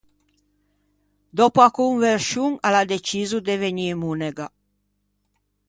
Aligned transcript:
Dòppo 1.37 1.59
a 1.67 1.69
converscion 1.79 2.51
a 2.67 2.69
l’à 2.73 2.83
deciso 2.93 3.37
de 3.47 3.55
vegnî 3.63 3.89
monega. 4.01 4.47